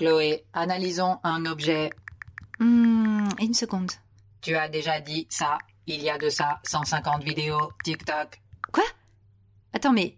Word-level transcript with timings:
Chloé, 0.00 0.46
analysons 0.54 1.18
un 1.24 1.44
objet. 1.44 1.90
Hmm, 2.58 3.28
une 3.38 3.52
seconde. 3.52 3.92
Tu 4.40 4.56
as 4.56 4.70
déjà 4.70 4.98
dit 4.98 5.26
ça. 5.28 5.58
Il 5.86 6.00
y 6.00 6.08
a 6.08 6.16
de 6.16 6.30
ça 6.30 6.58
150 6.64 7.22
vidéos 7.22 7.70
TikTok. 7.84 8.40
Quoi? 8.72 8.84
Attends, 9.74 9.92
mais 9.92 10.16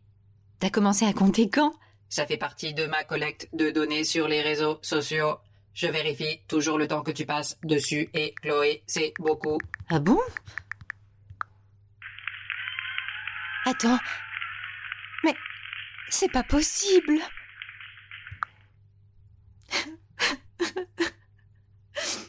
t'as 0.60 0.70
commencé 0.70 1.04
à 1.04 1.12
compter 1.12 1.50
quand? 1.50 1.74
Ça 2.08 2.26
fait 2.26 2.36
partie 2.36 2.74
de 2.74 2.86
ma 2.86 3.02
collecte 3.02 3.48
de 3.54 3.72
données 3.72 4.04
sur 4.04 4.28
les 4.28 4.40
réseaux 4.40 4.78
sociaux. 4.82 5.38
Je 5.74 5.88
vérifie 5.88 6.42
toujours 6.46 6.78
le 6.78 6.86
temps 6.86 7.02
que 7.02 7.10
tu 7.10 7.26
passes 7.26 7.58
dessus 7.64 8.08
et 8.14 8.36
Chloé, 8.40 8.84
c'est 8.86 9.12
beaucoup. 9.18 9.58
Ah 9.90 9.98
bon? 9.98 10.20
Attends. 13.66 13.98
Mais 15.24 15.34
c'est 16.08 16.30
pas 16.30 16.44
possible. 16.44 17.18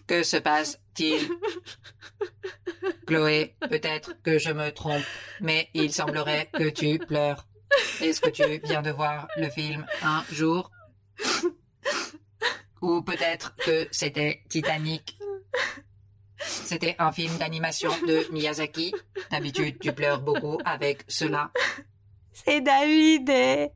Que 0.07 0.23
se 0.23 0.37
passe-t-il 0.37 1.29
Chloé, 3.07 3.55
peut-être 3.69 4.21
que 4.21 4.37
je 4.37 4.51
me 4.51 4.71
trompe, 4.71 5.03
mais 5.39 5.69
il 5.73 5.93
semblerait 5.93 6.49
que 6.53 6.69
tu 6.69 6.99
pleures. 6.99 7.47
Est-ce 8.01 8.21
que 8.21 8.29
tu 8.29 8.43
viens 8.65 8.81
de 8.81 8.91
voir 8.91 9.27
le 9.37 9.49
film 9.49 9.85
un 10.01 10.23
jour? 10.31 10.71
Ou 12.81 13.01
peut-être 13.01 13.55
que 13.55 13.87
c'était 13.91 14.43
Titanic? 14.49 15.17
C'était 16.37 16.95
un 16.99 17.11
film 17.11 17.37
d'animation 17.37 17.91
de 18.05 18.31
Miyazaki. 18.31 18.93
D'habitude, 19.31 19.79
tu 19.79 19.93
pleures 19.93 20.21
beaucoup 20.21 20.59
avec 20.65 21.03
cela. 21.07 21.51
C'est 22.33 22.61
David. 22.61 23.71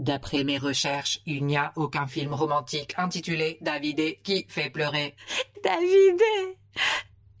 D'après 0.00 0.44
mes 0.44 0.56
recherches, 0.56 1.20
il 1.26 1.44
n'y 1.44 1.58
a 1.58 1.74
aucun 1.76 2.06
film 2.06 2.32
romantique 2.32 2.94
intitulé 2.96 3.58
Davidé 3.60 4.18
qui 4.24 4.46
fait 4.48 4.70
pleurer. 4.70 5.14
David. 5.62 6.22
eh. 6.38 6.56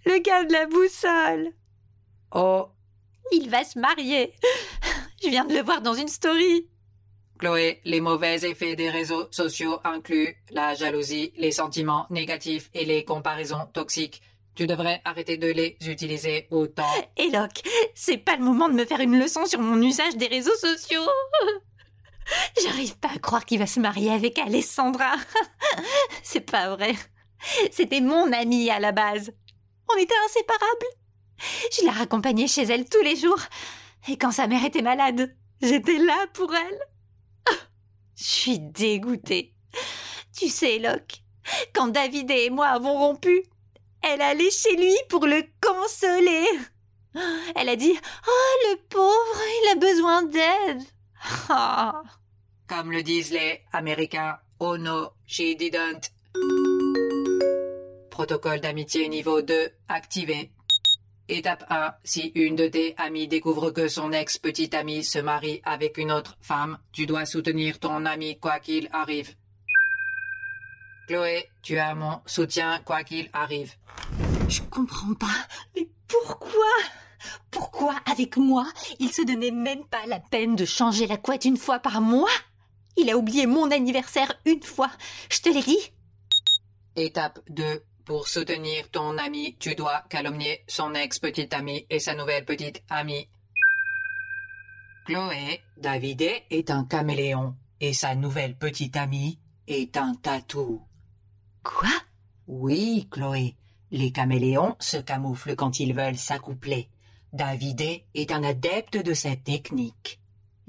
Le 0.04 0.18
gars 0.18 0.44
de 0.44 0.52
la 0.52 0.66
boussole. 0.66 1.54
Oh, 2.34 2.68
Il 3.32 3.48
va 3.48 3.64
se 3.64 3.78
marier. 3.78 4.34
Je 5.24 5.30
viens 5.30 5.46
de 5.46 5.54
le 5.54 5.62
voir 5.62 5.80
dans 5.80 5.94
une 5.94 6.08
story. 6.08 6.68
Chloé, 7.38 7.80
les 7.86 8.02
mauvais 8.02 8.36
effets 8.42 8.76
des 8.76 8.90
réseaux 8.90 9.28
sociaux 9.30 9.78
incluent 9.82 10.36
la 10.50 10.74
jalousie, 10.74 11.32
les 11.38 11.52
sentiments 11.52 12.06
négatifs 12.10 12.68
et 12.74 12.84
les 12.84 13.06
comparaisons 13.06 13.68
toxiques. 13.72 14.20
Tu 14.54 14.66
devrais 14.66 15.00
arrêter 15.06 15.38
de 15.38 15.46
les 15.50 15.78
utiliser 15.86 16.46
autant. 16.50 16.92
Eloc, 17.16 17.62
c'est 17.94 18.18
pas 18.18 18.36
le 18.36 18.44
moment 18.44 18.68
de 18.68 18.74
me 18.74 18.84
faire 18.84 19.00
une 19.00 19.18
leçon 19.18 19.46
sur 19.46 19.60
mon 19.60 19.80
usage 19.80 20.16
des 20.18 20.26
réseaux 20.26 20.56
sociaux. 20.56 21.08
J'arrive 22.80 22.98
pas 22.98 23.12
à 23.14 23.18
croire 23.18 23.44
qu'il 23.44 23.58
va 23.58 23.66
se 23.66 23.78
marier 23.78 24.10
avec 24.10 24.38
Alessandra. 24.38 25.14
C'est 26.22 26.50
pas 26.50 26.74
vrai. 26.74 26.94
C'était 27.70 28.00
mon 28.00 28.32
amie 28.32 28.70
à 28.70 28.80
la 28.80 28.90
base. 28.90 29.34
On 29.92 29.98
était 29.98 30.14
inséparables. 30.24 30.86
Je 31.72 31.84
la 31.84 31.92
raccompagnais 31.92 32.46
chez 32.46 32.62
elle 32.62 32.88
tous 32.88 33.02
les 33.02 33.16
jours. 33.16 33.42
Et 34.08 34.16
quand 34.16 34.30
sa 34.30 34.46
mère 34.46 34.64
était 34.64 34.80
malade, 34.80 35.36
j'étais 35.60 35.98
là 35.98 36.26
pour 36.32 36.54
elle. 36.54 36.80
Je 38.16 38.24
suis 38.24 38.58
dégoûtée. 38.58 39.54
Tu 40.34 40.48
sais, 40.48 40.76
Eloc, 40.76 41.22
quand 41.74 41.88
David 41.88 42.30
et 42.30 42.48
moi 42.48 42.68
avons 42.68 42.96
rompu, 42.96 43.42
elle 44.00 44.22
allait 44.22 44.50
chez 44.50 44.74
lui 44.76 44.96
pour 45.10 45.26
le 45.26 45.42
consoler. 45.60 46.46
Elle 47.56 47.68
a 47.68 47.76
dit 47.76 47.92
Oh, 48.26 48.70
le 48.70 48.76
pauvre, 48.88 49.42
il 49.64 49.68
a 49.72 49.74
besoin 49.74 50.22
d'aide. 50.22 50.82
Ah. 51.50 52.02
Comme 52.70 52.92
le 52.92 53.02
disent 53.02 53.32
les 53.32 53.62
Américains, 53.72 54.38
oh 54.60 54.78
no, 54.78 55.10
she 55.26 55.56
didn't. 55.58 56.12
Protocole 58.10 58.60
d'amitié 58.60 59.08
niveau 59.08 59.42
2 59.42 59.70
activé. 59.88 60.52
Étape 61.28 61.64
1. 61.68 61.94
Si 62.04 62.30
une 62.36 62.54
de 62.54 62.68
tes 62.68 62.94
amies 62.96 63.26
découvre 63.26 63.72
que 63.72 63.88
son 63.88 64.12
ex-petite 64.12 64.74
amie 64.74 65.02
se 65.02 65.18
marie 65.18 65.60
avec 65.64 65.98
une 65.98 66.12
autre 66.12 66.38
femme, 66.40 66.78
tu 66.92 67.06
dois 67.06 67.26
soutenir 67.26 67.80
ton 67.80 68.06
ami 68.06 68.38
quoi 68.38 68.60
qu'il 68.60 68.88
arrive. 68.92 69.34
Chloé, 71.08 71.50
tu 71.62 71.76
as 71.76 71.96
mon 71.96 72.20
soutien 72.24 72.80
quoi 72.84 73.02
qu'il 73.02 73.30
arrive. 73.32 73.74
Je 74.48 74.62
comprends 74.62 75.14
pas. 75.14 75.26
Mais 75.74 75.88
pourquoi? 76.06 76.70
Pourquoi, 77.50 77.96
avec 78.08 78.36
moi, 78.36 78.64
il 79.00 79.12
se 79.12 79.22
donnait 79.22 79.50
même 79.50 79.84
pas 79.86 80.06
la 80.06 80.20
peine 80.20 80.54
de 80.54 80.64
changer 80.64 81.08
la 81.08 81.16
couette 81.16 81.44
une 81.44 81.56
fois 81.56 81.80
par 81.80 82.00
mois? 82.00 82.30
Il 82.96 83.10
a 83.10 83.16
oublié 83.16 83.46
mon 83.46 83.70
anniversaire 83.70 84.32
une 84.44 84.62
fois. 84.62 84.90
Je 85.30 85.40
te 85.40 85.48
l'ai 85.48 85.62
dit. 85.62 85.92
Étape 86.96 87.40
2. 87.48 87.82
Pour 88.04 88.26
soutenir 88.26 88.90
ton 88.90 89.18
ami, 89.18 89.56
tu 89.58 89.74
dois 89.74 90.02
calomnier 90.08 90.64
son 90.66 90.94
ex-petite 90.94 91.54
amie 91.54 91.86
et 91.90 92.00
sa 92.00 92.14
nouvelle 92.14 92.44
petite 92.44 92.82
amie. 92.88 93.28
Chloé, 95.06 95.60
Davidé 95.76 96.44
est 96.50 96.70
un 96.70 96.84
caméléon 96.84 97.54
et 97.80 97.92
sa 97.92 98.14
nouvelle 98.14 98.56
petite 98.56 98.96
amie 98.96 99.38
est 99.66 99.96
un 99.96 100.14
tatou. 100.16 100.82
Quoi? 101.62 101.90
Oui, 102.46 103.06
Chloé, 103.10 103.54
les 103.90 104.12
caméléons 104.12 104.76
se 104.80 104.96
camouflent 104.96 105.56
quand 105.56 105.80
ils 105.80 105.94
veulent 105.94 106.18
s'accoupler. 106.18 106.88
Davidé 107.32 108.06
est 108.14 108.32
un 108.32 108.42
adepte 108.42 108.96
de 108.96 109.14
cette 109.14 109.44
technique. 109.44 110.19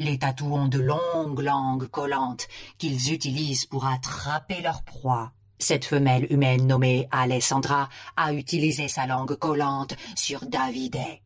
Les 0.04 0.18
tatous 0.18 0.52
ont 0.52 0.68
de 0.68 0.80
longues 0.80 1.42
langues 1.42 1.88
collantes 1.88 2.48
qu'ils 2.80 3.14
utilisent 3.14 3.68
pour 3.68 3.86
attraper 3.86 4.60
leur 4.62 4.82
proie. 4.82 5.32
Cette 5.60 5.86
femelle 5.86 6.26
humaine 6.32 6.66
nommée 6.66 7.08
Alessandra 7.12 7.88
a 8.18 8.34
utilisé 8.34 8.88
sa 8.88 9.06
langue 9.06 9.36
collante 9.36 9.94
sur 10.16 10.44
Davidé. 10.48 11.22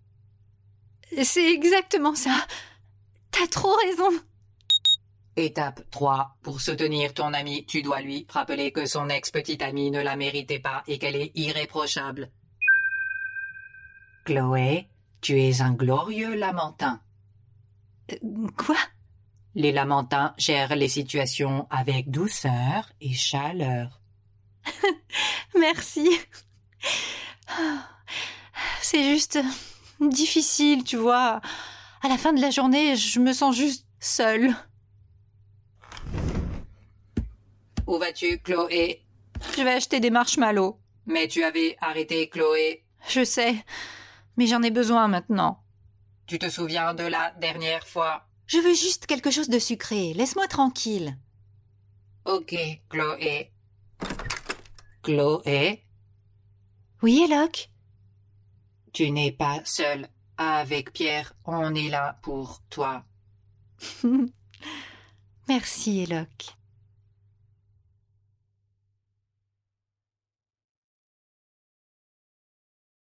C'est 1.24 1.54
exactement 1.54 2.16
ça. 2.16 2.36
T'as 3.32 3.48
trop 3.48 3.74
raison. 3.86 4.20
Étape 5.38 5.90
3. 5.92 6.36
Pour 6.42 6.60
soutenir 6.60 7.14
ton 7.14 7.34
ami, 7.34 7.66
tu 7.66 7.82
dois 7.82 8.02
lui 8.02 8.28
rappeler 8.28 8.74
que 8.74 8.86
son 8.86 9.08
ex-petite 9.08 9.62
amie 9.62 9.90
ne 9.90 10.02
la 10.02 10.18
méritait 10.18 10.60
pas 10.60 10.84
et 10.86 10.98
qu'elle 10.98 11.16
est 11.16 11.32
irréprochable. 11.36 12.30
Chloé, 14.26 14.90
tu 15.22 15.40
es 15.40 15.62
un 15.62 15.72
glorieux 15.72 16.36
lamentin. 16.36 17.00
Quoi? 18.58 18.78
Les 19.56 19.72
lamentins 19.72 20.34
gèrent 20.38 20.76
les 20.76 20.90
situations 20.90 21.68
avec 21.70 22.12
douceur 22.12 22.92
et 23.02 23.14
chaleur. 23.14 24.02
Merci. 25.60 26.10
C'est 28.82 29.04
juste 29.04 29.40
difficile, 30.00 30.84
tu 30.84 30.98
vois. 30.98 31.42
À 32.02 32.08
la 32.10 32.18
fin 32.18 32.34
de 32.34 32.42
la 32.42 32.50
journée, 32.50 32.96
je 32.96 33.20
me 33.20 33.34
sens 33.34 33.56
juste 33.56 33.86
seule. 34.00 34.54
Où 37.88 37.98
vas-tu, 37.98 38.40
Chloé? 38.40 39.02
Je 39.56 39.62
vais 39.62 39.74
acheter 39.74 40.00
des 40.00 40.10
marshmallows. 40.10 40.78
Mais 41.06 41.28
tu 41.28 41.44
avais 41.44 41.78
arrêté, 41.82 42.30
Chloé. 42.30 42.84
Je 43.08 43.24
sais, 43.24 43.56
mais 44.38 44.48
j'en 44.48 44.64
ai 44.64 44.72
besoin 44.72 45.08
maintenant. 45.08 45.62
Tu 46.28 46.40
te 46.40 46.50
souviens 46.50 46.94
de 46.94 47.04
la 47.04 47.32
dernière 47.40 47.86
fois? 47.88 48.28
Je 48.48 48.58
veux 48.58 48.74
juste 48.74 49.06
quelque 49.06 49.32
chose 49.32 49.50
de 49.50 49.60
sucré. 49.60 50.14
Laisse-moi 50.14 50.48
tranquille. 50.48 51.18
Ok, 52.26 52.56
Chloé. 52.90 53.52
Chloé, 55.04 55.84
Oui, 57.02 57.24
Eloc 57.24 57.70
tu 58.96 59.12
n'es 59.12 59.34
pas 59.34 59.60
seule. 59.66 60.08
Avec 60.38 60.94
Pierre, 60.94 61.34
on 61.44 61.76
est 61.76 61.90
là 61.90 62.18
pour 62.22 62.62
toi. 62.70 63.04
Merci, 65.50 66.04
Eloc. 66.04 66.56